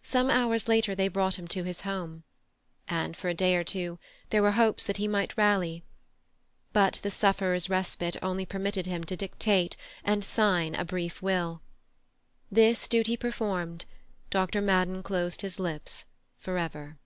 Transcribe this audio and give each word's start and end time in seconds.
Some 0.00 0.30
hours 0.30 0.66
later 0.66 0.94
they 0.94 1.08
brought 1.08 1.38
him 1.38 1.46
to 1.48 1.62
his 1.62 1.82
home, 1.82 2.22
and 2.88 3.14
for 3.14 3.28
a 3.28 3.34
day 3.34 3.54
or 3.54 3.64
two 3.64 3.98
there 4.30 4.40
were 4.40 4.52
hopes 4.52 4.82
that 4.86 4.96
he 4.96 5.06
might 5.06 5.36
rally. 5.36 5.84
But 6.72 7.00
the 7.02 7.10
sufferer's 7.10 7.68
respite 7.68 8.16
only 8.22 8.46
permitted 8.46 8.86
him 8.86 9.04
to 9.04 9.14
dictate 9.14 9.76
and 10.02 10.24
sign 10.24 10.74
a 10.74 10.86
brief 10.86 11.20
will; 11.20 11.60
this 12.50 12.88
duty 12.88 13.14
performed, 13.14 13.84
Dr. 14.30 14.62
Madden 14.62 15.02
closed 15.02 15.42
his 15.42 15.60
lips 15.60 16.06
for 16.38 16.56
ever. 16.56 16.96